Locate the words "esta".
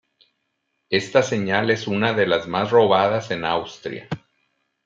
0.89-1.21